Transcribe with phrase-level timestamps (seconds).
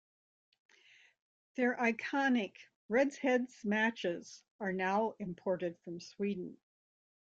[1.57, 2.53] Their iconic
[2.89, 6.57] Redheads matches are now imported from Sweden.